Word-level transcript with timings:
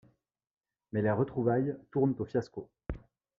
Mais 0.93 1.03
les 1.03 1.11
retrouvailles 1.11 1.77
tournent 1.91 2.15
au 2.17 2.25
fiasco. 2.25 2.71